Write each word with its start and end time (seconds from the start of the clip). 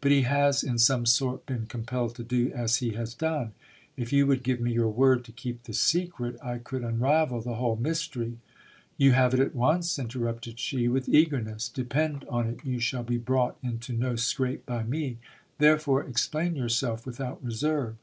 But 0.00 0.10
he 0.10 0.22
has 0.22 0.62
in 0.62 0.78
some 0.78 1.04
sort 1.04 1.44
"'been 1.44 1.66
compelled 1.66 2.14
to 2.14 2.22
do 2.24 2.50
as 2.54 2.76
he 2.76 2.92
has 2.92 3.12
done. 3.12 3.52
If 3.94 4.10
you 4.10 4.26
would 4.26 4.42
give 4.42 4.58
me 4.58 4.72
your 4.72 4.88
word 4.88 5.22
to 5.26 5.32
keep 5.32 5.64
the 5.64 5.74
secret, 5.74 6.38
I 6.42 6.56
could 6.56 6.80
unravel 6.82 7.42
the 7.42 7.56
whole 7.56 7.76
mystery. 7.76 8.38
You 8.96 9.12
have 9.12 9.34
it 9.34 9.40
at 9.40 9.54
once, 9.54 9.98
interrupted 9.98 10.58
she 10.58 10.88
with 10.88 11.10
eagerness; 11.10 11.68
depend 11.68 12.24
on 12.30 12.46
it 12.48 12.64
you 12.64 12.80
shall 12.80 13.02
be 13.04 13.18
brought 13.18 13.58
into 13.62 13.92
no 13.92 14.16
scrape 14.16 14.64
by 14.64 14.82
me, 14.82 15.18
therefore 15.58 16.02
explain 16.04 16.56
yourself 16.56 17.04
without 17.04 17.44
reserve. 17.44 17.96